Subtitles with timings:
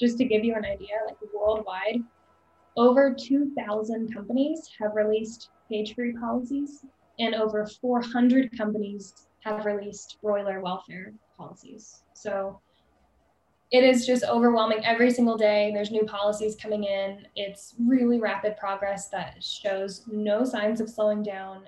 [0.00, 2.02] just to give you an idea, like worldwide,
[2.76, 6.84] over 2,000 companies have released cage free policies,
[7.18, 12.02] and over 400 companies have released broiler welfare policies.
[12.14, 12.60] So
[13.70, 15.70] it is just overwhelming every single day.
[15.74, 17.26] There's new policies coming in.
[17.36, 21.64] It's really rapid progress that shows no signs of slowing down.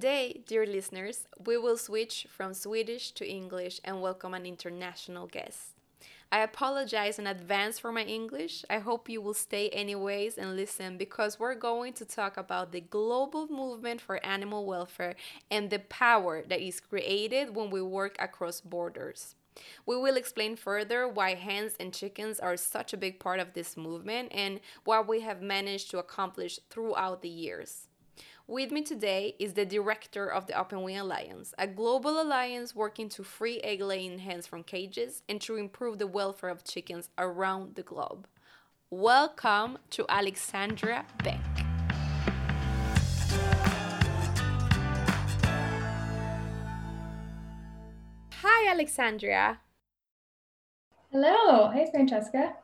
[0.00, 5.74] Today, dear listeners, we will switch from Swedish to English and welcome an international guest.
[6.32, 8.64] I apologize in advance for my English.
[8.70, 12.80] I hope you will stay anyways and listen because we're going to talk about the
[12.80, 15.16] global movement for animal welfare
[15.50, 19.34] and the power that is created when we work across borders.
[19.84, 23.76] We will explain further why hens and chickens are such a big part of this
[23.76, 27.89] movement and what we have managed to accomplish throughout the years.
[28.50, 33.08] With me today is the director of the Open Wing Alliance, a global alliance working
[33.10, 37.76] to free egg laying hens from cages and to improve the welfare of chickens around
[37.76, 38.26] the globe.
[38.90, 41.38] Welcome to Alexandria Beck.
[48.32, 49.60] Hi, Alexandria.
[51.12, 51.70] Hello.
[51.70, 52.56] Hey, Francesca.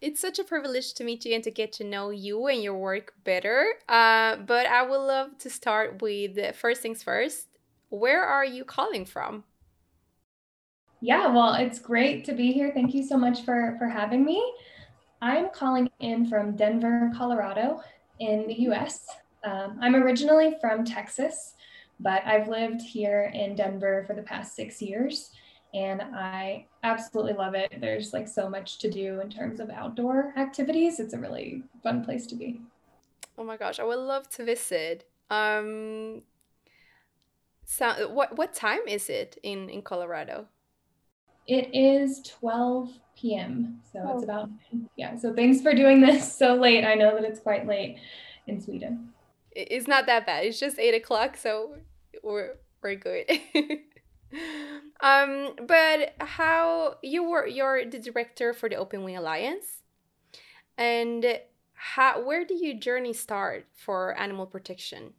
[0.00, 2.76] It's such a privilege to meet you and to get to know you and your
[2.76, 3.74] work better.
[3.86, 7.48] Uh, but I would love to start with first things first.
[7.90, 9.44] Where are you calling from?
[11.02, 12.72] Yeah, well, it's great to be here.
[12.74, 14.42] Thank you so much for for having me.
[15.22, 17.80] I'm calling in from Denver, Colorado,
[18.20, 19.06] in the U.S.
[19.44, 21.54] Um, I'm originally from Texas,
[21.98, 25.30] but I've lived here in Denver for the past six years
[25.74, 27.72] and I absolutely love it.
[27.80, 31.00] There's like so much to do in terms of outdoor activities.
[31.00, 32.60] It's a really fun place to be.
[33.38, 35.08] Oh my gosh, I would love to visit.
[35.30, 36.22] Um
[37.64, 40.46] so what what time is it in in Colorado?
[41.46, 43.80] It is 12 p.m.
[43.92, 44.14] So oh.
[44.14, 44.50] it's about
[44.96, 45.16] yeah.
[45.16, 46.84] So thanks for doing this so late.
[46.84, 47.98] I know that it's quite late
[48.46, 49.12] in Sweden.
[49.52, 50.46] It's not that bad.
[50.46, 51.76] It's just eight o'clock, so
[52.22, 53.26] we're we're good.
[55.00, 59.82] um, but how you were you're the director for the Open Wing Alliance,
[60.78, 61.40] and
[61.74, 65.14] how where did your journey start for animal protection?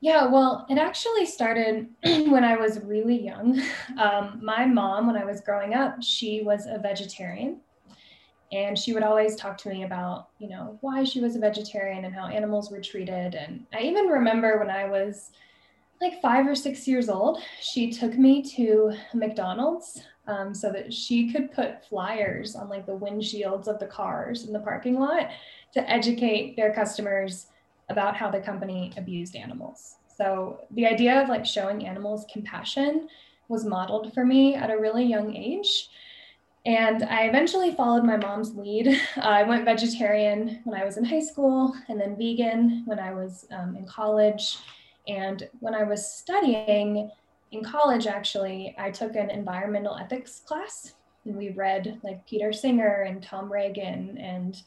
[0.00, 3.60] Yeah, well, it actually started when I was really young.
[3.98, 7.60] Um, my mom, when I was growing up, she was a vegetarian.
[8.52, 12.04] And she would always talk to me about, you know, why she was a vegetarian
[12.04, 13.34] and how animals were treated.
[13.34, 15.32] And I even remember when I was
[16.00, 21.32] like five or six years old, she took me to McDonald's um, so that she
[21.32, 25.30] could put flyers on like the windshields of the cars in the parking lot
[25.72, 27.46] to educate their customers
[27.88, 29.96] about how the company abused animals.
[30.16, 33.08] So the idea of like showing animals compassion
[33.48, 35.88] was modeled for me at a really young age.
[36.66, 38.88] And I eventually followed my mom's lead.
[38.88, 43.14] Uh, I went vegetarian when I was in high school and then vegan when I
[43.14, 44.58] was um, in college.
[45.08, 47.10] And when I was studying
[47.50, 53.02] in college, actually, I took an environmental ethics class and we read like Peter Singer
[53.02, 54.60] and Tom Regan and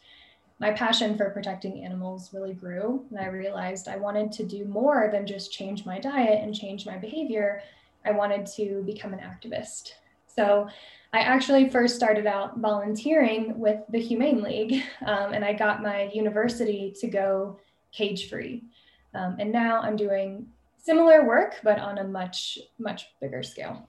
[0.59, 3.03] my passion for protecting animals really grew.
[3.09, 6.85] And i realized i wanted to do more than just change my diet and change
[6.85, 7.61] my behavior.
[8.05, 9.93] I wanted to become an activist.
[10.27, 10.67] So
[11.13, 16.09] i actually first started out volunteering with the humane league um, and i got my
[16.13, 17.59] university to go
[17.91, 18.63] cage free
[19.13, 23.87] um, and now I'm doing similar work, but on a much, much bigger scale.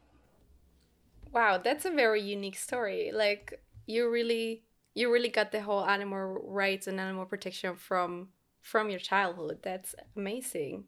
[1.32, 3.10] Wow, that's a very unique story.
[3.12, 8.28] Like you really you really got the whole animal rights and animal protection from
[8.60, 9.58] from your childhood.
[9.62, 10.84] That's amazing.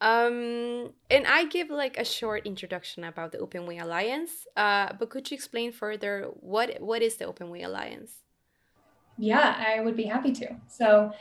[0.00, 4.46] Um, and I give like a short introduction about the Open Wing Alliance.
[4.56, 8.22] Uh, but could you explain further what what is the Open Wing Alliance?
[9.16, 10.54] Yeah, I would be happy to.
[10.68, 11.12] So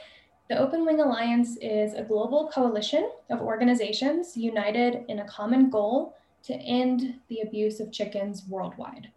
[0.50, 6.16] the Open Wing Alliance is a global coalition of organizations united in a common goal
[6.44, 9.12] to end the abuse of chickens worldwide.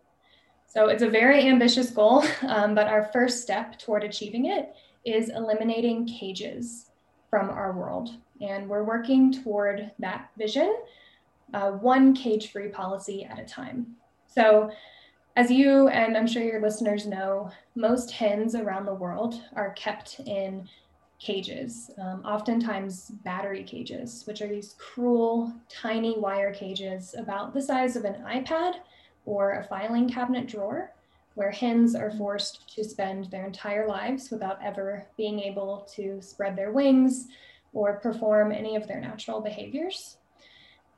[0.67, 4.75] So it's a very ambitious goal, um, but our first step toward achieving it
[5.05, 6.91] is eliminating cages
[7.29, 8.11] from our world.
[8.41, 10.77] And we're working toward that vision,
[11.55, 13.95] uh, one cage free policy at a time.
[14.27, 14.71] So
[15.37, 20.21] As you and I'm sure your listeners know, most hens around the world are kept
[20.27, 20.69] in
[21.21, 27.95] cages, um, oftentimes battery cages, which are these cruel, tiny wire cages about the size
[27.95, 28.77] of an iPad
[29.27, 30.93] or a filing cabinet drawer,
[31.35, 36.57] where hens are forced to spend their entire lives without ever being able to spread
[36.57, 37.29] their wings
[37.73, 40.17] or perform any of their natural behaviors.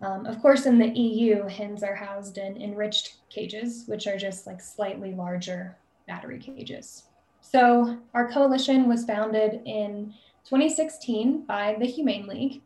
[0.01, 4.47] Um, of course, in the EU, hens are housed in enriched cages, which are just
[4.47, 5.77] like slightly larger
[6.07, 7.05] battery cages.
[7.43, 12.63] So, our coalition was founded in 2016 by the Humane League,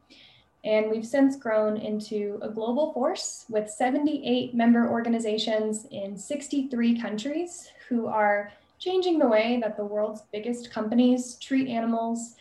[0.64, 7.72] and we've since grown into a global force with 78 member organizations in 63 countries
[7.88, 12.34] who are changing the way that the world's biggest companies treat animals.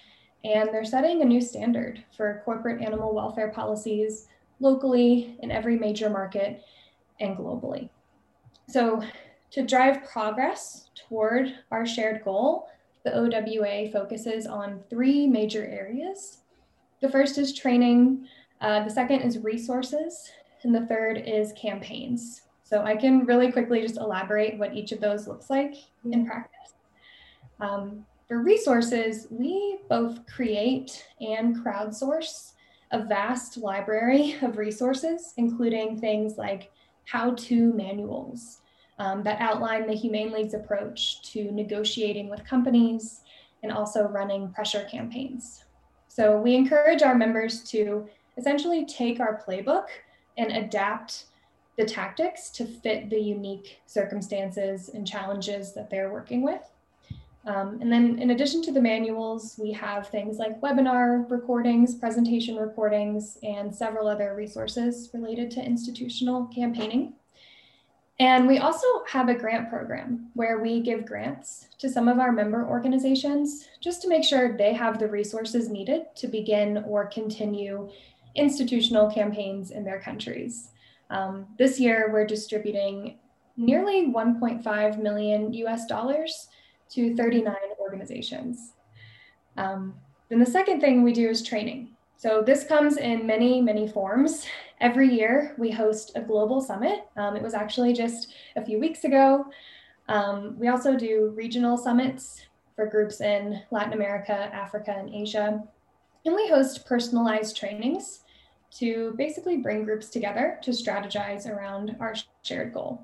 [0.43, 4.27] And they're setting a new standard for corporate animal welfare policies
[4.59, 6.63] locally in every major market
[7.19, 7.89] and globally.
[8.67, 9.01] So,
[9.55, 12.67] to drive progress toward our shared goal,
[13.05, 16.39] the OWA focuses on three major areas.
[16.99, 18.27] The first is training,
[18.59, 20.29] uh, the second is resources,
[20.63, 22.41] and the third is campaigns.
[22.65, 25.75] So I can really quickly just elaborate what each of those looks like
[26.11, 26.73] in practice.
[27.61, 32.55] Um, for resources, we both create and crowdsource
[32.91, 36.73] a vast library of resources, including things like
[37.05, 38.59] how to manuals
[38.99, 43.21] um, that outline the Humane League's approach to negotiating with companies
[43.63, 45.63] and also running pressure campaigns.
[46.07, 48.07] So we encourage our members to
[48.37, 49.87] essentially take our playbook
[50.37, 51.25] and adapt
[51.77, 56.61] the tactics to fit the unique circumstances and challenges that they're working with.
[57.45, 62.55] Um, and then in addition to the manuals, we have things like webinar recordings, presentation
[62.55, 67.13] recordings, and several other resources related to institutional campaigning.
[68.19, 72.31] And we also have a grant program where we give grants to some of our
[72.31, 77.89] member organizations just to make sure they have the resources needed to begin or continue
[78.35, 80.69] institutional campaigns in their countries.
[81.09, 83.19] Um, this year, we're distributing
[83.57, 86.47] nearly 1.5 million US dollars
[86.91, 88.73] to 39 organizations.
[89.57, 89.93] Um,
[90.29, 91.89] then the second thing we do is training.
[92.17, 94.45] So this comes in many, many forms.
[94.81, 97.07] Every year we host a global summit.
[97.15, 99.45] Um, it was actually just a few weeks ago.
[100.07, 102.45] Um, we also do regional summits
[102.75, 105.63] for groups in Latin America, Africa, and Asia.
[106.25, 108.21] And we host personalized trainings
[108.79, 112.13] to basically bring groups together to strategize around our
[112.43, 113.01] shared goal.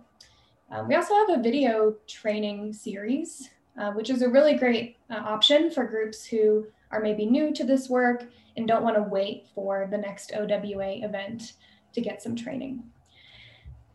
[0.70, 5.16] Um, we also have a video training series uh, which is a really great uh,
[5.16, 8.26] option for groups who are maybe new to this work
[8.58, 11.54] and don't want to wait for the next OWA event
[11.94, 12.84] to get some training.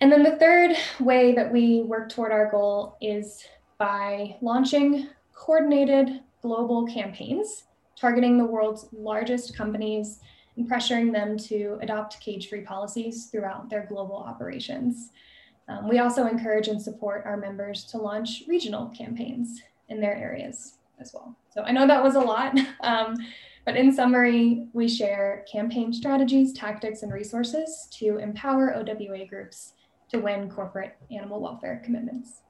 [0.00, 3.44] And then the third way that we work toward our goal is
[3.78, 7.64] by launching coordinated global campaigns
[7.96, 10.20] targeting the world's largest companies
[10.56, 15.10] and pressuring them to adopt cage free policies throughout their global operations.
[15.68, 20.75] Um, we also encourage and support our members to launch regional campaigns in their areas
[21.00, 21.36] as well.
[21.50, 23.16] So I know that was a lot, um,
[23.64, 29.74] but in summary, we share campaign strategies, tactics, and resources to empower OWA groups
[30.10, 32.42] to win corporate animal welfare commitments.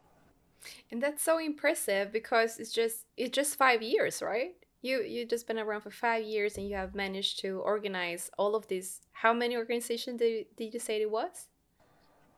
[0.90, 4.52] And that's so impressive because it's just it's just five years, right?
[4.82, 8.54] You you've just been around for five years and you have managed to organize all
[8.54, 9.00] of these.
[9.12, 11.48] How many organizations did, did you say it was?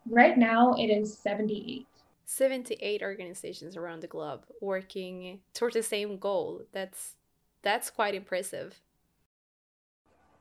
[0.09, 1.87] Right now, it is 78.
[2.31, 6.61] 78 organizations around the globe working towards the same goal.
[6.73, 7.15] That's
[7.63, 8.83] that's quite impressive.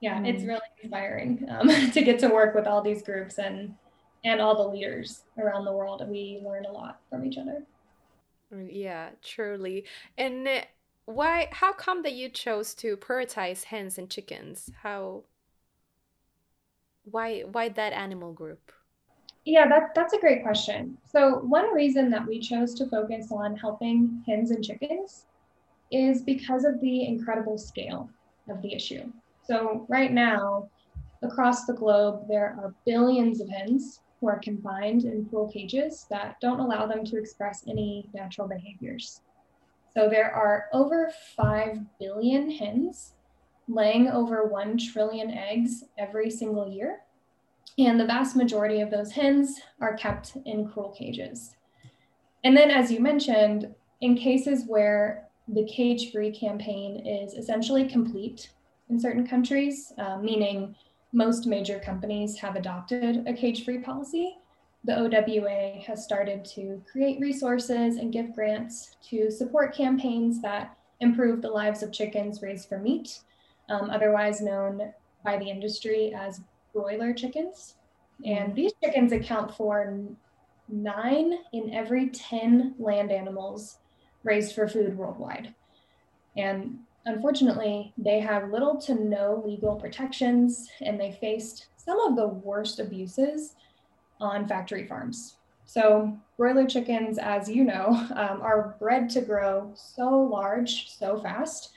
[0.01, 0.49] Yeah, it's mm.
[0.49, 3.73] really inspiring um, to get to work with all these groups and
[4.25, 6.01] and all the leaders around the world.
[6.01, 7.63] And we learn a lot from each other.
[8.53, 9.85] Mm, yeah, truly.
[10.17, 10.61] And uh,
[11.05, 11.47] why?
[11.53, 14.69] How come that you chose to prioritize hens and chickens?
[14.83, 15.23] How?
[17.05, 17.43] Why?
[17.49, 18.73] Why that animal group?
[19.47, 20.97] Yeah, that, that's a great question.
[21.09, 25.25] So, one reason that we chose to focus on helping hens and chickens
[25.89, 28.09] is because of the incredible scale
[28.49, 29.09] of the issue.
[29.45, 30.67] So, right now,
[31.23, 36.35] across the globe, there are billions of hens who are confined in cruel cages that
[36.41, 39.21] don't allow them to express any natural behaviors.
[39.93, 43.13] So, there are over 5 billion hens
[43.69, 46.99] laying over 1 trillion eggs every single year
[47.77, 51.55] and the vast majority of those hens are kept in cruel cages.
[52.43, 58.51] And then, as you mentioned, in cases where the cage free campaign is essentially complete
[58.89, 60.75] in certain countries, uh, meaning
[61.13, 64.37] most major companies have adopted a cage free policy,
[64.83, 71.41] the OWA has started to create resources and give grants to support campaigns that improve
[71.41, 73.19] the lives of chickens raised for meat,
[73.69, 74.93] um, otherwise known
[75.23, 76.41] by the industry as
[76.77, 77.75] broiler chickens.
[78.23, 79.97] And these chickens account for
[80.69, 83.77] nine in every 10 land animals
[84.23, 85.53] raised for food worldwide.
[86.35, 92.27] And unfortunately, they have little to no legal protections and they faced some of the
[92.27, 93.55] worst abuses
[94.19, 95.37] on factory farms.
[95.65, 101.71] So, broiler chickens, as you know, um, are bred to grow so large so fast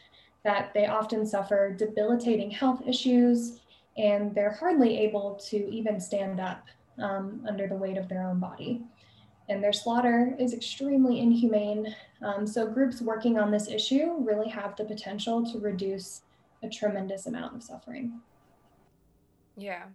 [0.44, 3.60] that they often suffer debilitating health issues
[4.00, 6.66] and they're hardly able to even stand up
[6.98, 8.82] um, under the weight of their own body.
[9.48, 11.94] And their slaughter is extremely inhumane.
[12.22, 16.22] Um, so, groups working on this issue really have the potential to reduce
[16.62, 18.20] a tremendous amount of suffering.
[19.56, 19.86] Yeah,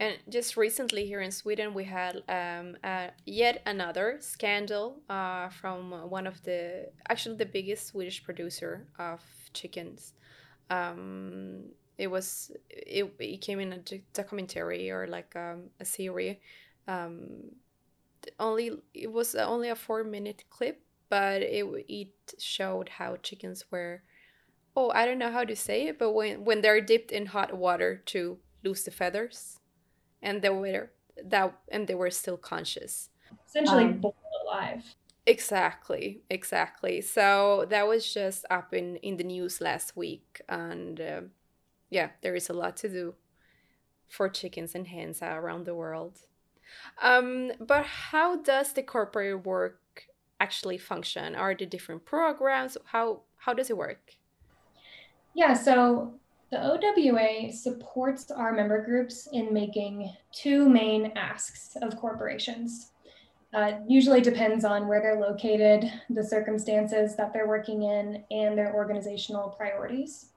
[0.00, 5.90] and just recently here in Sweden, we had um, uh, yet another scandal uh, from
[6.08, 9.20] one of the, actually the biggest Swedish producer of
[9.52, 10.14] chickens.
[10.70, 11.64] Um,
[12.00, 13.80] it was, it, it came in a
[14.14, 16.36] documentary or like um, a series.
[16.88, 17.52] Um,
[18.38, 24.02] only it was only a four minute clip, but it it showed how chickens were.
[24.76, 27.56] Oh, I don't know how to say it, but when when they're dipped in hot
[27.56, 29.60] water to lose the feathers
[30.22, 30.90] and they were
[31.24, 33.10] that and they were still conscious
[33.46, 34.14] essentially um, boiled
[34.44, 34.84] alive
[35.26, 41.20] exactly exactly so that was just up in in the news last week and uh,
[41.90, 43.14] yeah there is a lot to do
[44.08, 46.20] for chickens and hens around the world
[47.02, 50.06] um, but how does the corporate work
[50.38, 54.14] actually function are the different programs how how does it work
[55.34, 56.14] yeah so
[56.50, 62.90] the OWA supports our member groups in making two main asks of corporations.
[63.54, 68.74] Uh, usually depends on where they're located, the circumstances that they're working in, and their
[68.74, 70.30] organizational priorities.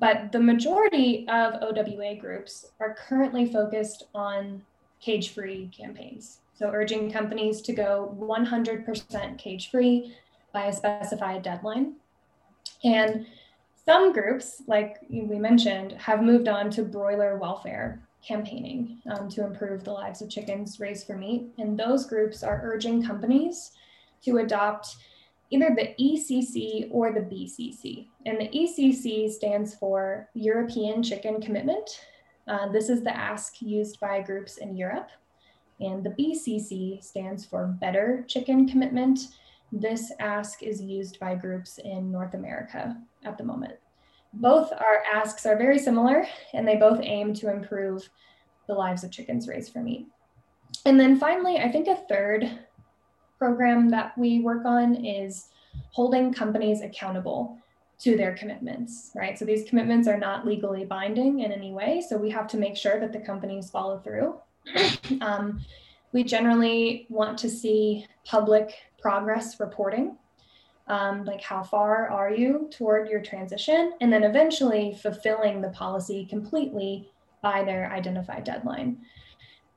[0.00, 4.62] But the majority of OWA groups are currently focused on
[4.98, 6.38] cage free campaigns.
[6.54, 10.16] So, urging companies to go 100% cage free
[10.52, 11.94] by a specified deadline.
[12.82, 13.26] And
[13.84, 19.84] some groups, like we mentioned, have moved on to broiler welfare campaigning um, to improve
[19.84, 21.46] the lives of chickens raised for meat.
[21.58, 23.72] And those groups are urging companies
[24.24, 24.96] to adopt
[25.50, 28.06] either the ECC or the BCC.
[28.26, 32.06] And the ECC stands for European Chicken Commitment.
[32.48, 35.10] Uh, this is the ask used by groups in Europe.
[35.80, 39.18] And the BCC stands for Better Chicken Commitment.
[39.72, 43.74] This ask is used by groups in North America at the moment.
[44.32, 48.08] Both our asks are very similar and they both aim to improve
[48.68, 50.06] the lives of chickens raised for meat.
[50.86, 52.50] And then finally, I think a third
[53.40, 55.46] program that we work on is
[55.92, 57.58] holding companies accountable
[57.98, 59.38] to their commitments, right?
[59.38, 62.02] So these commitments are not legally binding in any way.
[62.06, 64.34] So we have to make sure that the companies follow through.
[65.22, 65.60] um,
[66.12, 70.16] we generally want to see public progress reporting
[70.88, 76.26] um, like how far are you toward your transition and then eventually fulfilling the policy
[76.26, 77.08] completely
[77.42, 78.98] by their identified deadline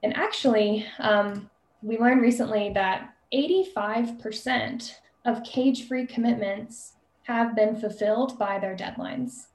[0.01, 1.49] and actually um,
[1.81, 9.47] we learned recently that 85% of cage-free commitments have been fulfilled by their deadlines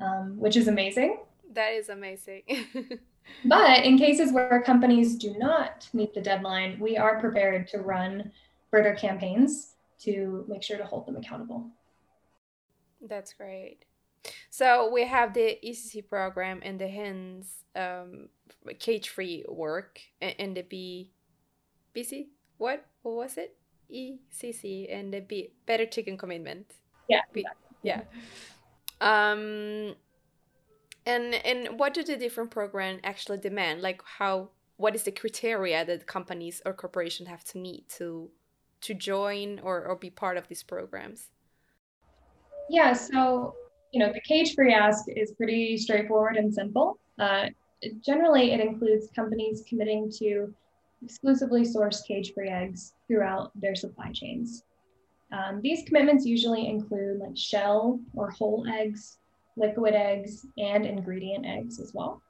[0.00, 1.18] um, which is amazing
[1.54, 2.42] that is amazing
[3.44, 8.30] but in cases where companies do not meet the deadline we are prepared to run
[8.70, 11.66] further campaigns to make sure to hold them accountable.
[13.00, 13.84] That's great.
[14.50, 18.28] So we have the ECC program and the hens um,
[18.78, 21.10] cage free work and the B
[21.94, 22.26] BC
[22.58, 23.56] what what was it
[23.92, 26.74] ECC and the B better chicken commitment.
[27.08, 27.22] Yeah.
[27.32, 27.44] B,
[27.82, 28.02] yeah.
[29.00, 29.94] Um.
[31.04, 33.82] And and what do the different programs actually demand?
[33.82, 38.30] Like how what is the criteria that companies or corporations have to meet to
[38.82, 41.28] to join or, or be part of these programs?
[42.68, 43.54] Yeah, so
[43.92, 46.98] you know the cage free ask is pretty straightforward and simple.
[47.20, 47.46] Uh,
[48.04, 50.52] generally, it includes companies committing to
[51.02, 54.64] exclusively source cage free eggs throughout their supply chains.
[55.32, 59.18] Um, these commitments usually include like shell or whole eggs,
[59.56, 62.22] liquid eggs, and ingredient eggs as well.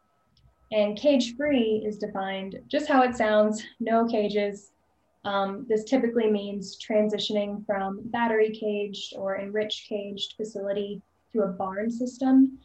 [0.72, 4.72] And cage free is defined just how it sounds no cages,
[5.26, 11.90] um, this typically means transitioning from battery caged or enriched caged facility to a barn
[11.90, 12.58] system.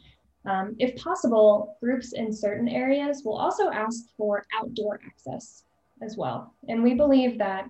[0.46, 5.64] Um, if possible, groups in certain areas will also ask for outdoor access.
[6.02, 6.54] As well.
[6.68, 7.66] And we believe that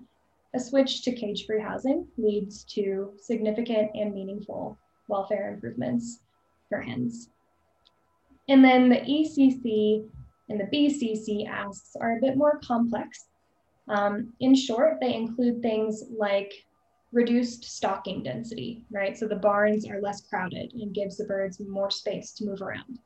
[0.54, 4.76] a switch to cage free housing leads to significant and meaningful
[5.08, 6.20] welfare improvements
[6.68, 7.28] for hens.
[8.48, 10.06] And then the ECC
[10.48, 13.26] and the BCC asks are a bit more complex.
[13.88, 16.52] Um, in short, they include things like
[17.12, 19.16] reduced stocking density, right?
[19.16, 22.98] So the barns are less crowded and gives the birds more space to move around.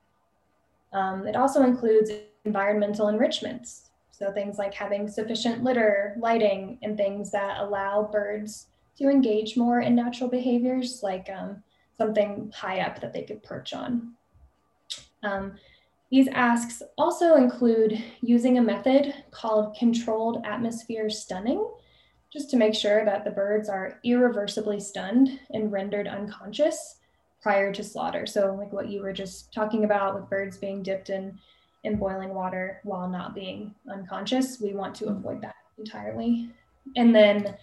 [0.92, 2.10] Um, it also includes
[2.44, 3.85] environmental enrichments.
[4.18, 9.80] So things like having sufficient litter, lighting, and things that allow birds to engage more
[9.80, 11.62] in natural behaviors, like um,
[11.98, 14.14] something high up that they could perch on.
[15.22, 15.56] Um,
[16.10, 21.68] these asks also include using a method called controlled atmosphere stunning,
[22.32, 27.00] just to make sure that the birds are irreversibly stunned and rendered unconscious
[27.42, 28.24] prior to slaughter.
[28.24, 31.38] So, like what you were just talking about with birds being dipped in,
[31.84, 36.50] in boiling water while not being unconscious, we want to avoid that entirely.
[36.96, 37.56] And then,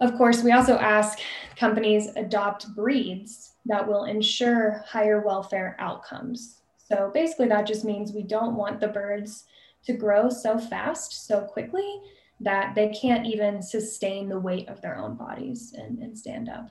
[0.00, 1.18] of course, we also ask
[1.56, 6.62] companies adopt breeds that will ensure higher welfare outcomes.
[6.78, 9.44] So basically, that just means we don't want the birds
[9.84, 12.00] to grow so fast, so quickly,
[12.40, 16.70] that they can't even sustain the weight of their own bodies and, and stand up.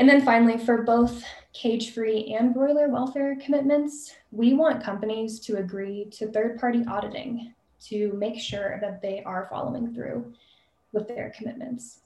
[0.00, 5.58] And then finally, for both cage free and broiler welfare commitments, we want companies to
[5.58, 7.52] agree to third party auditing
[7.88, 10.32] to make sure that they are following through
[10.94, 11.98] with their commitments.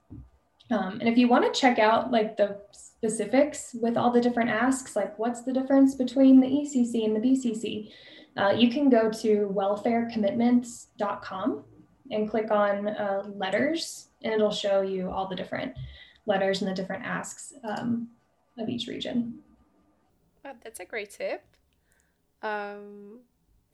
[0.73, 4.51] Um, and if you want to check out like the specifics with all the different
[4.51, 7.93] asks, like what's the difference between the ECC and the BCC,
[8.37, 11.65] uh, you can go to welfarecommitments.com
[12.11, 15.73] and click on uh, letters, and it'll show you all the different
[16.27, 18.09] letters and the different asks um,
[18.59, 19.39] of each region.
[20.45, 21.45] Oh, that's a great tip.
[22.43, 23.21] Um,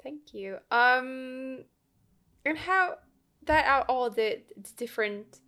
[0.03, 0.59] thank you.
[0.71, 1.65] Um,
[2.45, 2.97] and how
[3.47, 4.41] that are all the
[4.77, 5.41] different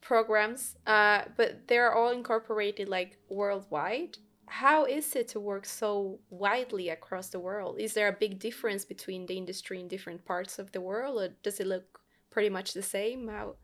[0.00, 4.18] programs, uh, but they're all incorporated like worldwide.
[4.46, 7.80] How is it to work so widely across the world?
[7.80, 11.28] Is there a big difference between the industry in different parts of the world, or
[11.42, 13.28] does it look pretty much the same?
[13.28, 13.56] How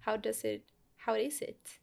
[0.00, 0.64] how does it
[0.96, 1.78] how is it?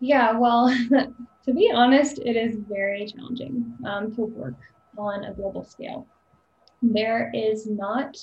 [0.00, 0.68] Yeah, well,
[1.44, 4.54] to be honest, it is very challenging um, to work
[4.96, 6.06] on a global scale.
[6.82, 8.16] There is not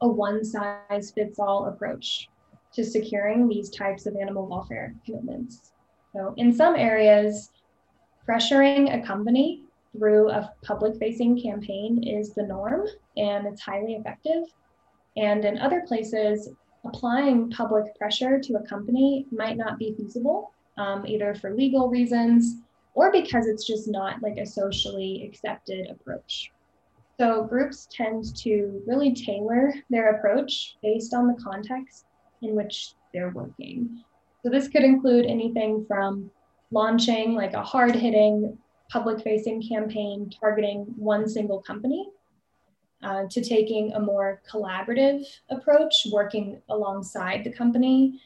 [0.00, 2.28] a one size fits all approach
[2.74, 5.72] to securing these types of animal welfare commitments.
[6.12, 7.50] So, in some areas,
[8.28, 14.42] pressuring a company through a public facing campaign is the norm and it's highly effective.
[15.16, 16.50] And in other places,
[16.84, 22.56] applying public pressure to a company might not be feasible, um, either for legal reasons
[22.94, 26.50] or because it's just not like a socially accepted approach.
[27.18, 32.06] So groups tend to really tailor their approach based on the context
[32.42, 34.02] in which they're working.
[34.42, 36.30] So this could include anything from
[36.70, 38.58] launching like a hard hitting
[38.90, 42.08] public facing campaign targeting one single company
[43.02, 48.20] uh, to taking a more collaborative approach, working alongside the company,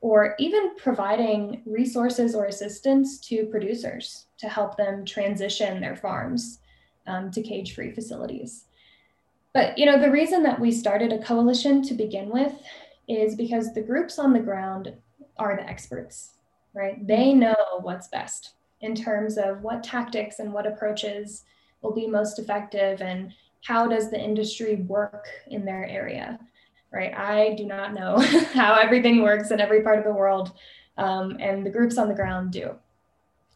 [0.00, 6.60] or even providing resources or assistance to producers to help them transition their farms
[7.06, 8.64] um, to cage free facilities.
[9.52, 12.54] But you know, the reason that we started a coalition to begin with
[13.08, 14.92] is because the groups on the ground
[15.36, 16.34] are the experts,
[16.74, 17.04] right?
[17.06, 21.44] They know what's best in terms of what tactics and what approaches
[21.82, 23.32] will be most effective and
[23.62, 26.38] how does the industry work in their area,
[26.92, 27.14] right?
[27.14, 28.18] I do not know
[28.52, 30.52] how everything works in every part of the world,
[30.96, 32.74] um, and the groups on the ground do.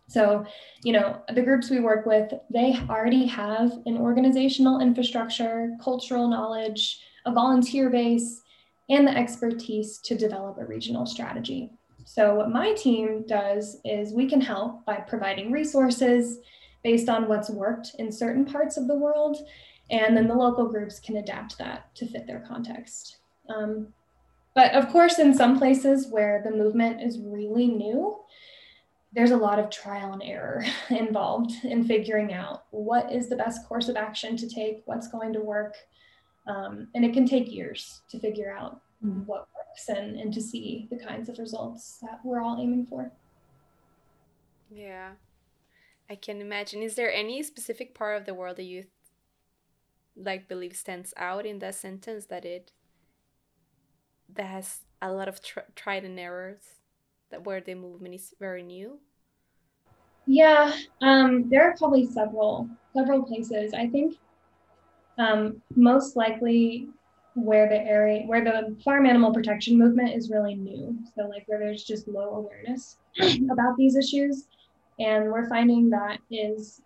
[0.06, 0.44] So,
[0.82, 7.00] you know, the groups we work with, they already have an organizational infrastructure, cultural knowledge,
[7.24, 8.42] a volunteer base,
[8.90, 11.70] and the expertise to develop a regional strategy.
[12.04, 16.38] So, what my team does is we can help by providing resources
[16.82, 19.38] based on what's worked in certain parts of the world,
[19.90, 23.18] and then the local groups can adapt that to fit their context.
[23.48, 23.88] Um,
[24.54, 28.18] but of course, in some places where the movement is really new,
[29.12, 33.66] there's a lot of trial and error involved in figuring out what is the best
[33.66, 35.76] course of action to take, what's going to work,
[36.46, 39.20] um, and it can take years to figure out mm-hmm.
[39.20, 43.10] what works and, and to see the kinds of results that we're all aiming for.
[44.70, 45.12] Yeah,
[46.10, 46.82] I can imagine.
[46.82, 48.84] Is there any specific part of the world that you
[50.16, 52.72] like believe stands out in that sentence that it
[54.32, 56.62] that has a lot of tr- tried and errors
[57.30, 58.98] that where the movement is very new?
[60.26, 63.74] Yeah, um, there are probably several several places.
[63.74, 64.16] I think
[65.18, 66.88] um, most likely
[67.34, 70.96] where the area where the farm animal protection movement is really new.
[71.14, 72.98] So like where there's just low awareness
[73.50, 74.46] about these issues.
[75.00, 76.80] And we're finding that is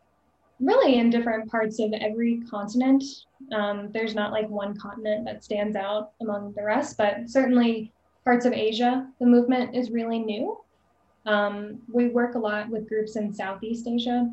[0.60, 3.04] really in different parts of every continent.
[3.52, 7.92] Um, there's not like one continent that stands out among the rest, but certainly
[8.24, 10.58] parts of Asia, the movement is really new.
[11.26, 14.30] Um, we work a lot with groups in Southeast Asia,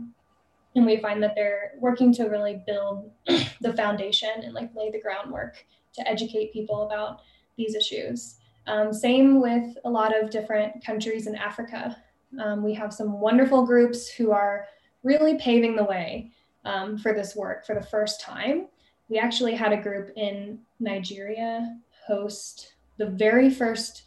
[0.75, 3.11] and we find that they're working to really build
[3.61, 7.21] the foundation and like lay the groundwork to educate people about
[7.57, 8.35] these issues.
[8.67, 11.95] Um, same with a lot of different countries in Africa.
[12.43, 14.67] Um, we have some wonderful groups who are
[15.05, 16.31] really paving the way
[16.65, 18.67] um, for this work for the first time.
[19.07, 24.03] We actually had a group in Nigeria host the very first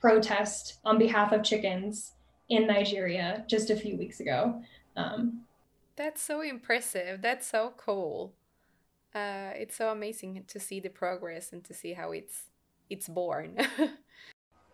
[0.00, 2.12] protest on behalf of chickens
[2.48, 4.60] in Nigeria just a few weeks ago.
[4.96, 5.42] Um,
[5.96, 7.22] That's so impressive.
[7.22, 8.32] That's so cool.
[9.14, 12.44] Uh, it's so amazing to see the progress and to see how it's
[12.88, 13.56] it's born.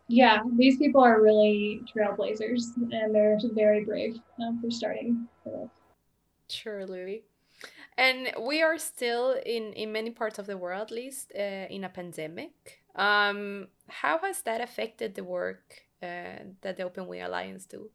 [0.09, 5.71] yeah, these people are really trailblazers, and they're very brave um, for starting the work.
[6.49, 7.25] Sure, Louis.
[7.99, 11.85] And we are still in in many parts of the world, at least, uh, in
[11.85, 12.83] a pandemic.
[12.95, 17.91] Um, how has that affected the work uh, that the Open Wing Alliance do?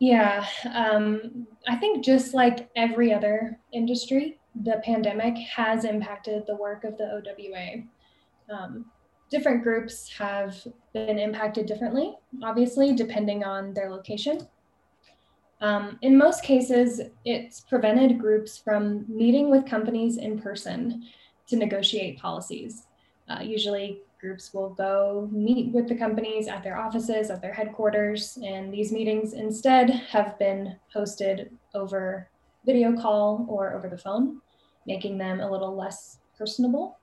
[0.00, 6.84] Yeah, um, I think just like every other industry, the pandemic has impacted the work
[6.84, 7.84] of the OWA.
[8.50, 8.86] Um,
[9.30, 10.56] different groups have
[10.92, 14.46] been impacted differently, obviously, depending on their location.
[15.60, 21.04] Um, in most cases, it's prevented groups from meeting with companies in person
[21.48, 22.86] to negotiate policies.
[23.28, 28.38] Uh, usually, groups will go meet with the companies at their offices, at their headquarters,
[28.44, 32.28] and these meetings instead have been hosted over
[32.66, 34.40] video call or over the phone,
[34.86, 36.98] making them a little less personable.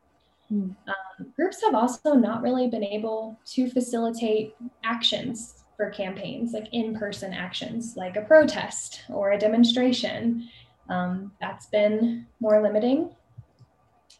[0.51, 0.75] Mm.
[0.87, 1.06] Um,
[1.37, 7.31] groups have also not really been able to facilitate actions for campaigns, like in person
[7.31, 10.49] actions, like a protest or a demonstration.
[10.89, 13.15] Um, that's been more limiting.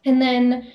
[0.04, 0.68] And then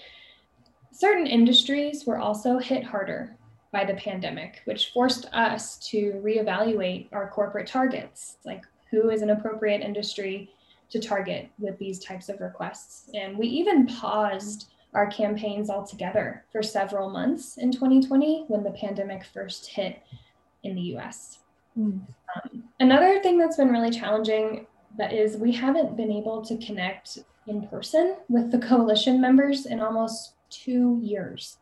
[0.92, 3.38] certain industries were also hit harder
[3.72, 9.30] by the pandemic, which forced us to reevaluate our corporate targets, like who is an
[9.30, 10.52] appropriate industry
[10.90, 13.10] to target with these types of requests.
[13.16, 19.24] And we even paused our campaigns altogether for several months in 2020 when the pandemic
[19.24, 20.02] first hit
[20.64, 21.40] in the US.
[21.78, 22.02] Mm.
[22.36, 27.20] Um, another thing that's been really challenging that is we haven't been able to connect
[27.48, 31.58] in person with the coalition members in almost two years.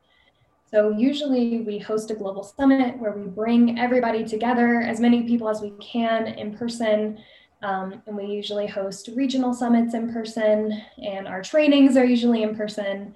[0.69, 5.49] So usually we host a global summit where we bring everybody together, as many people
[5.49, 7.19] as we can in person.
[7.61, 12.55] Um, and we usually host regional summits in person, and our trainings are usually in
[12.55, 13.13] person.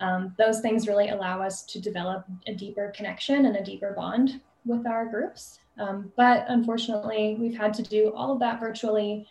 [0.00, 4.40] Um, those things really allow us to develop a deeper connection and a deeper bond
[4.64, 5.60] with our groups.
[5.78, 9.26] Um, but unfortunately, we've had to do all of that virtually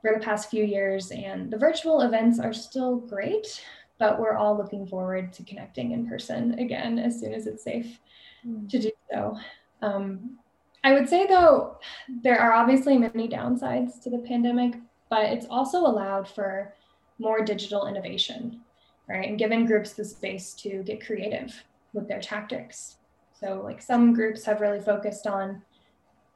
[0.00, 3.62] for the past few years, and the virtual events are still great,
[3.98, 7.98] but we're all looking forward to connecting in person again as soon as it's safe
[8.46, 8.68] mm.
[8.68, 9.36] to do so.
[9.82, 10.38] Um,
[10.86, 11.78] I would say, though,
[12.22, 14.74] there are obviously many downsides to the pandemic,
[15.10, 16.74] but it's also allowed for
[17.18, 18.60] more digital innovation,
[19.08, 19.28] right?
[19.28, 21.60] And given groups the space to get creative
[21.92, 22.98] with their tactics.
[23.34, 25.60] So, like some groups have really focused on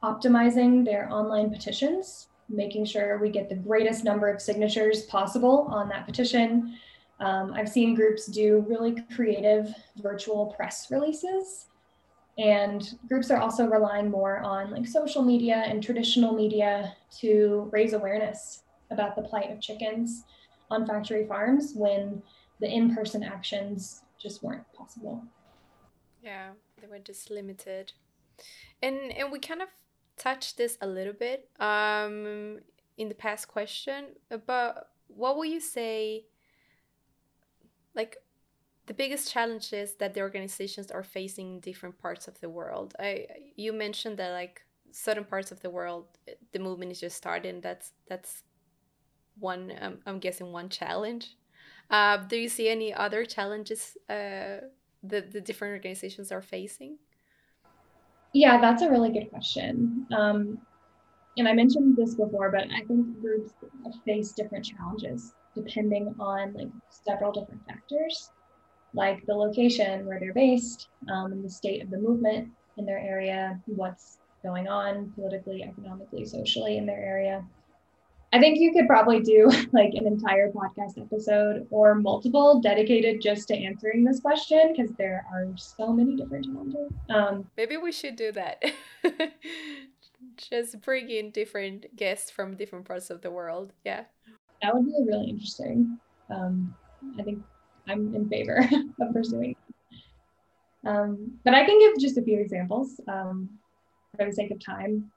[0.03, 5.87] optimizing their online petitions, making sure we get the greatest number of signatures possible on
[5.87, 6.77] that petition,
[7.21, 11.67] um, I've seen groups do really creative virtual press releases.
[12.37, 17.93] And groups are also relying more on like social media and traditional media to raise
[17.93, 20.23] awareness about the plight of chickens
[20.69, 22.21] on factory farms when
[22.59, 25.23] the in-person actions just weren't possible.
[26.23, 27.91] Yeah, they were just limited.
[28.81, 29.67] And and we kind of
[30.17, 32.59] touched this a little bit um
[32.97, 34.05] in the past question,
[34.45, 36.25] but what will you say
[37.95, 38.17] like
[38.87, 42.95] the biggest challenges that the organizations are facing in different parts of the world.
[42.99, 46.05] I you mentioned that like certain parts of the world
[46.51, 47.61] the movement is just starting.
[47.61, 48.43] That's that's
[49.39, 51.37] one um, I'm guessing one challenge.
[51.89, 54.61] Uh, do you see any other challenges uh,
[55.03, 56.97] that the different organizations are facing?
[58.33, 60.07] Yeah, that's a really good question.
[60.15, 60.57] Um,
[61.37, 63.53] and I mentioned this before, but I think groups
[64.05, 68.31] face different challenges depending on like several different factors,
[68.93, 73.59] like the location where they're based, um, the state of the movement in their area,
[73.65, 77.45] what's going on politically, economically, socially in their area.
[78.33, 83.49] I think you could probably do like an entire podcast episode or multiple dedicated just
[83.49, 86.91] to answering this question because there are so many different challenges.
[87.09, 88.63] Um, Maybe we should do that.
[90.37, 93.73] just bring in different guests from different parts of the world.
[93.83, 94.05] Yeah.
[94.61, 95.99] That would be really interesting.
[96.29, 96.73] Um,
[97.19, 97.43] I think
[97.91, 98.67] I'm in favor
[99.01, 99.55] of pursuing.
[100.85, 103.49] Um, but I can give just a few examples um,
[104.17, 105.11] for the sake of time.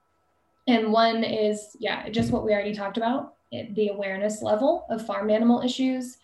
[0.67, 5.07] And one is, yeah, just what we already talked about it, the awareness level of
[5.07, 6.19] farm animal issues.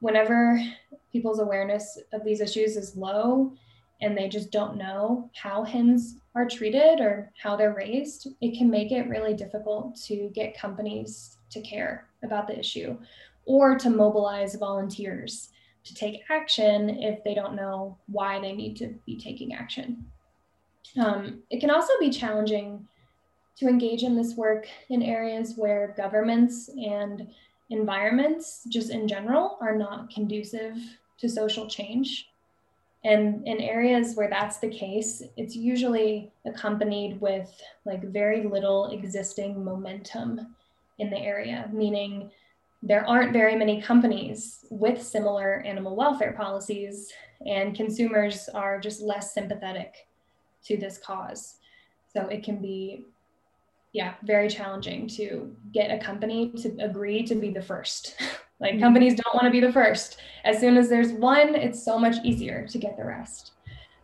[0.00, 0.60] Whenever
[1.12, 3.52] people's awareness of these issues is low
[4.00, 8.70] and they just don't know how hens are treated or how they're raised, it can
[8.70, 12.96] make it really difficult to get companies to care about the issue
[13.44, 15.50] or to mobilize volunteers
[15.84, 20.04] to take action if they don't know why they need to be taking action.
[20.98, 22.86] Um, it can also be challenging
[23.58, 27.28] to engage in this work in areas where governments and
[27.70, 30.76] environments, just in general, are not conducive
[31.18, 32.26] to social change.
[33.04, 37.50] And in areas where that's the case, it's usually accompanied with
[37.86, 40.54] like very little existing momentum
[40.98, 42.30] in the area, meaning
[42.82, 47.12] there aren't very many companies with similar animal welfare policies,
[47.46, 50.08] and consumers are just less sympathetic
[50.64, 51.56] to this cause.
[52.12, 53.04] So it can be,
[53.92, 58.16] yeah, very challenging to get a company to agree to be the first.
[58.60, 58.82] like mm-hmm.
[58.82, 60.20] companies don't want to be the first.
[60.44, 63.52] As soon as there's one, it's so much easier to get the rest.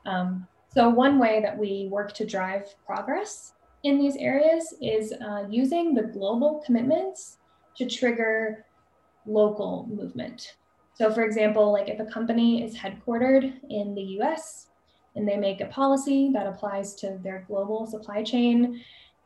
[0.05, 5.45] Um, so, one way that we work to drive progress in these areas is uh,
[5.49, 7.39] using the global commitments
[7.77, 8.66] to trigger
[9.27, 10.55] local movement.
[10.95, 14.69] So, for example, like if a company is headquartered in the US
[15.15, 18.83] and they make a policy that applies to their global supply chain,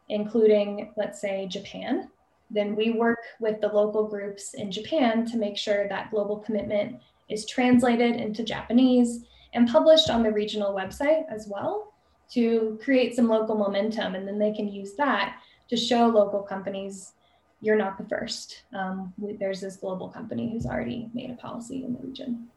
[0.08, 2.08] including, let's say, Japan,
[2.50, 7.00] then we work with the local groups in Japan to make sure that global commitment
[7.28, 11.92] is translated into Japanese and published on the regional website as well
[12.32, 14.14] to create some local momentum.
[14.14, 15.36] And then they can use that
[15.68, 17.12] to show local companies
[17.60, 18.62] you're not the first.
[18.72, 22.48] Um, there's this global company who's already made a policy in the region.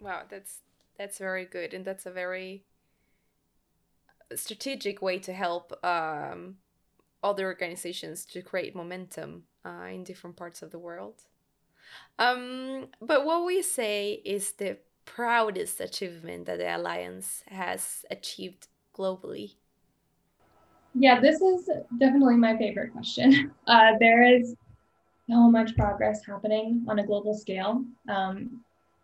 [0.00, 0.60] Wow, that's
[0.98, 2.64] that's very good, and that's a very
[4.34, 6.56] strategic way to help um,
[7.22, 11.22] other organizations to create momentum uh, in different parts of the world.
[12.18, 19.54] Um, but what we say is the proudest achievement that the alliance has achieved globally.
[20.94, 23.52] Yeah, this is definitely my favorite question.
[23.66, 24.54] Uh, there is
[25.28, 27.82] so much progress happening on a global scale.
[28.10, 28.60] Um,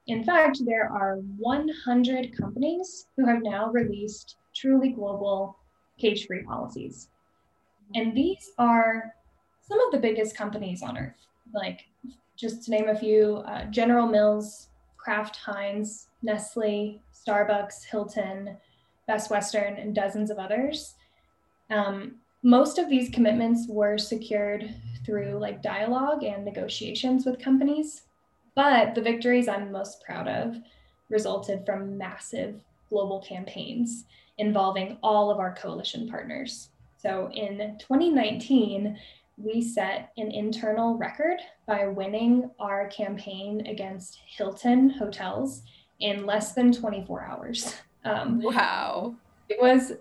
[0.06, 5.56] in fact, there are 100 companies who have now released truly global
[5.98, 7.08] cage free policies.
[7.94, 9.14] And these are
[9.66, 11.86] some of the biggest companies on earth, like
[12.36, 18.56] just to name a few uh, General Mills, Kraft Heinz, Nestle, Starbucks, Hilton,
[19.06, 20.94] Best Western, and dozens of others.
[21.70, 28.02] Um, most of these commitments were secured through like dialogue and negotiations with companies,
[28.54, 30.56] but the victories I'm most proud of
[31.08, 34.04] resulted from massive global campaigns
[34.38, 36.70] involving all of our coalition partners.
[36.96, 38.98] So in 2019,
[39.36, 45.62] we set an internal record by winning our campaign against Hilton hotels
[46.00, 47.74] in less than 24 hours.
[48.04, 49.14] Um, wow.
[49.48, 49.92] It was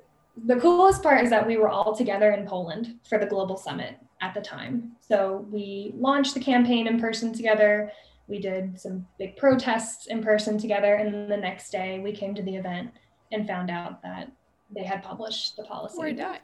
[0.46, 3.98] the coolest part is that we were all together in Poland for the global summit
[4.22, 4.94] at the time.
[5.00, 7.92] So we launched the campaign in person together.
[8.28, 10.96] We did some big protests in person together.
[10.96, 12.92] And the next day we came to the event
[13.32, 14.32] and found out that
[14.74, 15.98] they had published the policy.
[15.98, 16.40] We're done.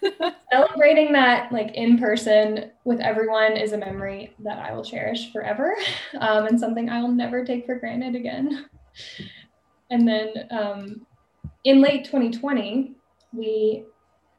[0.00, 5.32] So celebrating that like in person with everyone is a memory that I will cherish
[5.32, 5.76] forever
[6.18, 8.66] um, and something I will never take for granted again.
[9.90, 11.06] And then um,
[11.64, 12.94] in late 2020,
[13.32, 13.84] we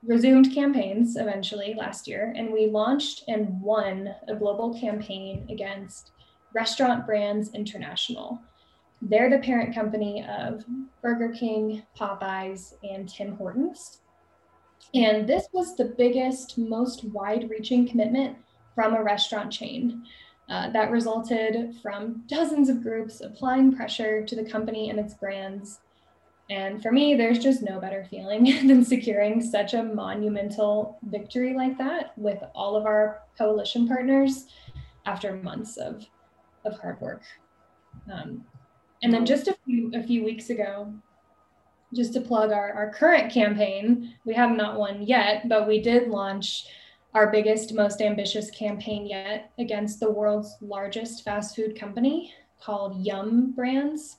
[0.06, 6.12] resumed campaigns eventually last year, and we launched and won a global campaign against
[6.54, 8.40] Restaurant Brands International.
[9.02, 10.66] They're the parent company of
[11.02, 14.00] Burger King, Popeyes, and Tim Hortons.
[14.94, 18.38] And this was the biggest, most wide reaching commitment
[18.76, 20.04] from a restaurant chain.
[20.50, 25.80] Uh, that resulted from dozens of groups applying pressure to the company and its brands
[26.54, 31.80] and for me, there's just no better feeling than securing such a monumental victory like
[31.80, 34.46] that with all of our coalition partners
[35.08, 36.06] after months of,
[36.64, 37.24] of hard work.
[38.12, 38.46] Um,
[39.02, 40.94] and then just a few, a few weeks ago,
[41.92, 46.08] just to plug our, our current campaign, we have not won yet, but we did
[46.08, 46.68] launch
[47.16, 53.54] our biggest, most ambitious campaign yet against the world's largest fast food company called Yum
[53.54, 54.18] Brands.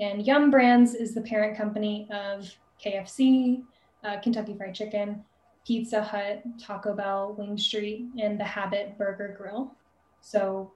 [0.00, 2.50] And Yum Brands is the parent company of
[2.84, 3.62] KFC,
[4.04, 5.24] uh, Kentucky Fried Chicken,
[5.66, 9.72] Pizza Hut, Taco Bell, Wing Street, and the Habit Burger Grill.
[10.20, 10.72] So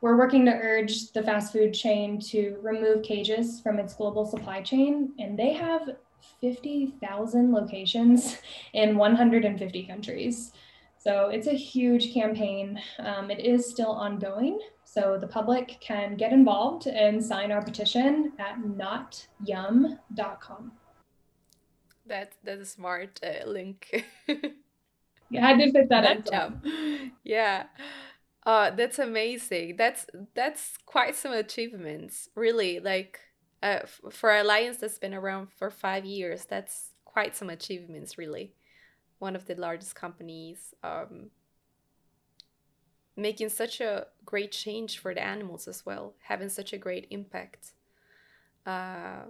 [0.00, 4.62] we're working to urge the fast food chain to remove cages from its global supply
[4.62, 5.96] chain, and they have
[6.40, 8.38] 50,000 locations
[8.74, 10.52] in 150 countries.
[10.98, 12.80] So it's a huge campaign.
[12.98, 14.58] Um, it is still ongoing.
[14.84, 19.12] So the public can get involved and sign our petition at notyum.com.
[22.06, 24.06] That that's a smart uh, link.
[25.30, 27.12] yeah, I did fit that in.
[27.24, 27.64] Yeah.
[28.46, 29.76] Uh, that's amazing.
[29.76, 32.80] That's that's quite some achievements, really.
[32.80, 33.20] Like
[33.62, 33.80] uh,
[34.10, 38.54] for Alliance that's been around for five years, that's quite some achievements, really.
[39.18, 41.30] One of the largest companies, um,
[43.16, 47.72] making such a great change for the animals as well, having such a great impact
[48.64, 49.22] uh,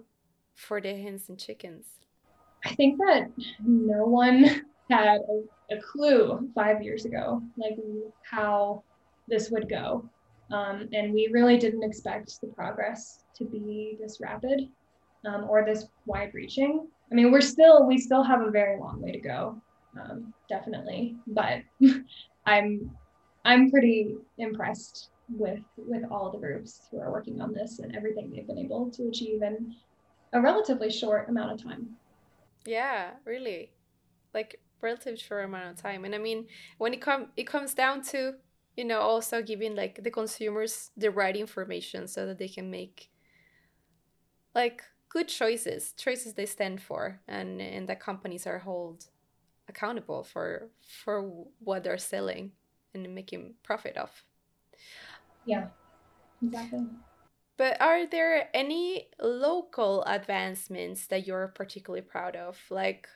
[0.55, 1.87] for the hens and chickens.
[2.65, 3.31] I think that
[3.65, 4.45] no one
[4.91, 7.79] had a, a clue five years ago, like
[8.29, 8.83] how
[9.27, 10.09] this would go.
[10.51, 14.69] Um, and we really didn't expect the progress to be this rapid
[15.27, 16.89] um, or this wide reaching.
[17.11, 19.61] I mean, we're still, we still have a very long way to go,
[20.03, 21.17] um, definitely.
[21.27, 21.63] But
[22.47, 22.91] I'm,
[23.45, 28.31] I'm pretty impressed with with all the groups who are working on this and everything
[28.31, 29.75] they've been able to achieve in
[30.33, 31.97] a relatively short amount of time.
[32.65, 33.71] Yeah, really,
[34.35, 36.05] like relative short amount of time.
[36.05, 36.47] And I mean,
[36.79, 38.35] when it come it comes down to
[38.77, 43.11] you know also giving like the consumers the right information so that they can make
[44.55, 49.07] like good choices choices they stand for and and that companies are held
[49.69, 50.69] accountable for
[51.05, 51.23] for
[51.61, 52.53] what they're selling
[52.95, 54.11] and making profit of.
[55.47, 55.69] Yeah
[56.43, 56.87] exactly.
[57.57, 62.59] But are there any local advancements that you're particularly proud of?
[62.71, 63.09] Like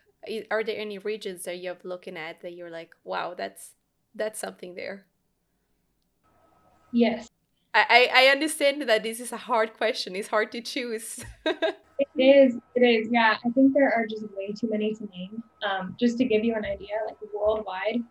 [0.50, 3.72] are there any regions that you're looking at that you're like wow that's
[4.14, 5.04] that's something there
[6.92, 7.28] Yes.
[7.74, 10.14] I, I understand that this is a hard question.
[10.14, 11.24] It's hard to choose.
[11.46, 11.76] it
[12.18, 12.56] is.
[12.74, 13.08] It is.
[13.10, 13.36] Yeah.
[13.44, 15.42] I think there are just way too many to name.
[15.62, 18.02] Um, just to give you an idea, like worldwide,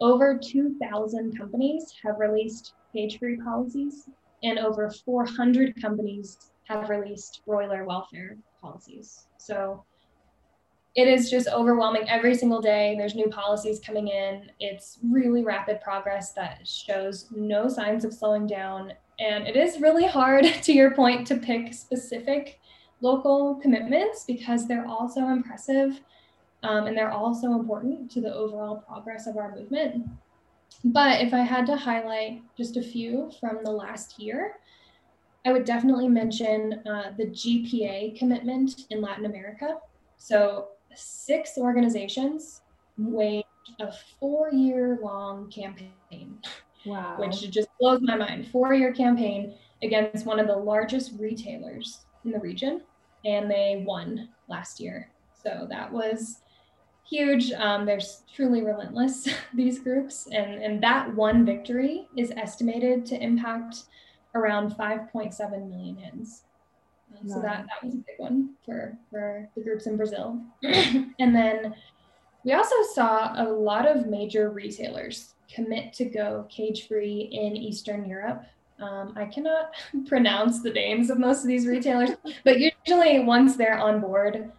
[0.00, 4.08] over 2,000 companies have released cage free policies,
[4.42, 9.26] and over 400 companies have released broiler welfare policies.
[9.36, 9.84] So
[10.96, 12.94] it is just overwhelming every single day.
[12.96, 14.50] There's new policies coming in.
[14.60, 18.94] It's really rapid progress that shows no signs of slowing down.
[19.20, 22.60] And it is really hard, to your point, to pick specific
[23.02, 26.00] local commitments because they're all so impressive
[26.62, 30.08] um, and they're all so important to the overall progress of our movement.
[30.82, 34.54] But if I had to highlight just a few from the last year,
[35.44, 39.76] I would definitely mention uh, the GPA commitment in Latin America.
[40.16, 42.62] So six organizations
[42.98, 43.46] waged
[43.80, 46.38] a four year long campaign.
[46.84, 47.16] Wow.
[47.18, 48.48] Which just blows my mind.
[48.48, 52.82] Four year campaign against one of the largest retailers in the region.
[53.24, 55.10] And they won last year.
[55.42, 56.40] So that was
[57.08, 57.52] huge.
[57.52, 58.00] Um, they're
[58.34, 60.28] truly relentless, these groups.
[60.32, 63.84] And, and that one victory is estimated to impact
[64.34, 66.42] around 5.7 million hens.
[67.26, 70.40] So that, that was a big one for, for the groups in Brazil.
[70.62, 71.74] and then
[72.44, 78.08] we also saw a lot of major retailers commit to go cage free in Eastern
[78.08, 78.44] Europe.
[78.78, 79.72] Um, I cannot
[80.06, 82.10] pronounce the names of most of these retailers,
[82.44, 84.52] but usually once they're on board,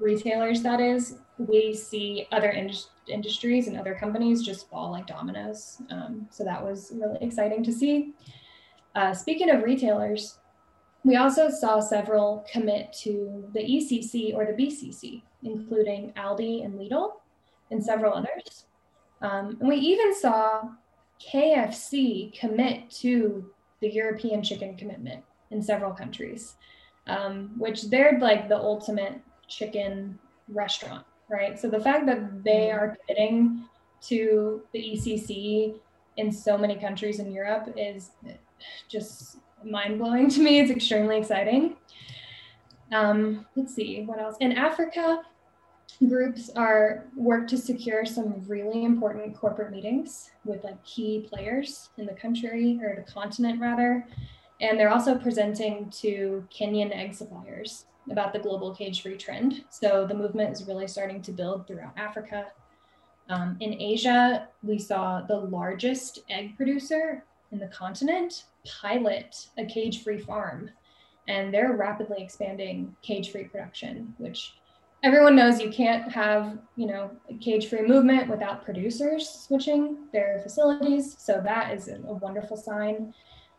[0.00, 2.72] retailers that is, we see other in-
[3.06, 5.80] industries and other companies just fall like dominoes.
[5.90, 8.14] Um, so that was really exciting to see.
[8.94, 10.38] Uh, speaking of retailers,
[11.04, 17.12] we also saw several commit to the ECC or the BCC, including Aldi and Lidl
[17.70, 18.66] and several others.
[19.20, 20.62] Um, and we even saw
[21.20, 26.56] KFC commit to the European chicken commitment in several countries,
[27.06, 30.18] um, which they're like the ultimate chicken
[30.48, 31.58] restaurant, right?
[31.58, 32.78] So the fact that they mm-hmm.
[32.78, 33.64] are committing
[34.02, 35.74] to the ECC
[36.16, 38.10] in so many countries in Europe is
[38.88, 40.60] just mind blowing to me.
[40.60, 41.76] It's extremely exciting.
[42.92, 44.36] Um, let's see what else.
[44.40, 45.22] In Africa,
[46.08, 52.06] groups are work to secure some really important corporate meetings with like key players in
[52.06, 54.06] the country or the continent rather.
[54.60, 59.64] And they're also presenting to Kenyan egg suppliers about the global cage free trend.
[59.70, 62.46] So the movement is really starting to build throughout Africa.
[63.28, 70.02] Um, in Asia, we saw the largest egg producer in the continent pilot a cage
[70.02, 70.70] free farm.
[71.26, 74.54] And they're rapidly expanding cage free production, which
[75.02, 81.16] everyone knows you can't have, you know, cage free movement without producers switching their facilities.
[81.18, 83.14] So that is a, wonderful sign.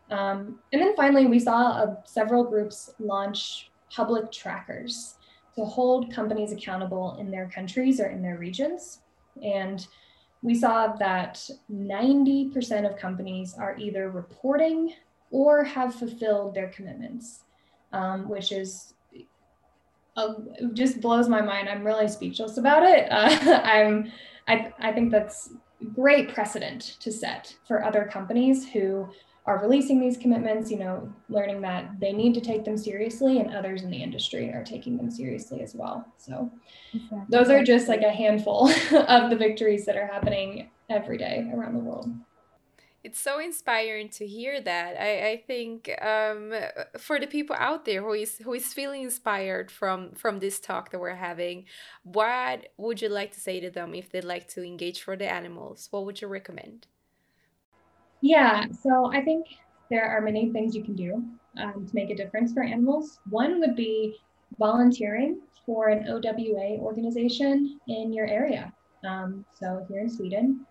[0.10, 5.16] Um, and then finally, we saw uh, several groups launch public trackers
[5.56, 9.02] to hold companies accountable in their countries or in their regions.
[9.44, 9.86] And
[10.42, 14.94] we saw that 90% of companies are either reporting
[15.32, 17.44] or have fulfilled their commitments,
[17.92, 18.94] um, which is
[20.16, 20.34] uh,
[20.74, 21.70] just blows my mind.
[21.70, 23.08] I'm really speechless about it.
[23.12, 24.12] Uh, I'm,
[24.48, 25.52] I, I think that's
[25.94, 29.08] great precedent to set for other companies who
[29.50, 33.52] are releasing these commitments, you know, learning that they need to take them seriously and
[33.52, 36.06] others in the industry are taking them seriously as well.
[36.18, 36.52] So
[36.94, 37.20] exactly.
[37.30, 38.70] those are just like a handful
[39.08, 42.12] of the victories that are happening every day around the world.
[43.04, 45.02] It's so inspiring to hear that.
[45.02, 46.54] I, I think um,
[47.00, 50.92] for the people out there who is who is feeling inspired from from this talk
[50.92, 51.66] that we're having,
[52.04, 55.32] what would you like to say to them if they'd like to engage for the
[55.32, 55.88] animals?
[55.90, 56.86] What would you recommend?
[58.22, 59.48] Yeah, so I think
[59.90, 61.24] there are many things you can do
[61.58, 63.20] um, to make a difference for animals.
[63.30, 64.18] One would be
[64.58, 68.74] volunteering for an OWA organization in your area.
[69.08, 70.66] Um, so here in Sweden,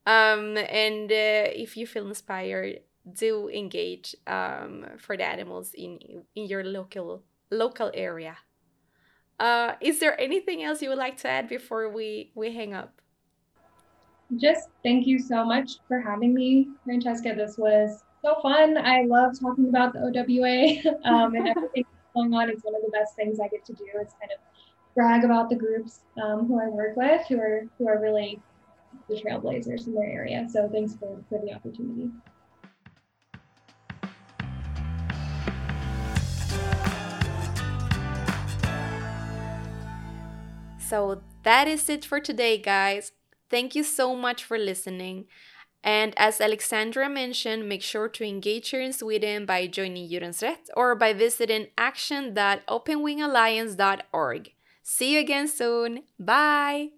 [0.09, 2.80] Um, and uh, if you feel inspired,
[3.12, 8.38] do engage um, for the animals in in your local local area.
[9.38, 13.02] Uh, is there anything else you would like to add before we we hang up?
[14.36, 17.34] Just thank you so much for having me, Francesca.
[17.36, 18.78] This was so fun.
[18.78, 21.84] I love talking about the OWA um, and everything
[22.14, 22.48] going on.
[22.48, 23.84] It's one of the best things I get to do.
[23.84, 24.40] Is kind of
[24.94, 28.40] brag about the groups um, who I work with, who are who are really
[29.09, 30.46] the trailblazers in their area.
[30.50, 32.11] So thanks for, for the opportunity.
[40.88, 43.12] So that is it for today, guys.
[43.50, 45.26] Thank you so much for listening.
[45.84, 50.70] And as Alexandra mentioned, make sure to engage here in Sweden by joining Djurens Rätt
[50.76, 54.52] or by visiting action.openwingalliance.org.
[54.82, 56.04] See you again soon.
[56.18, 56.97] Bye!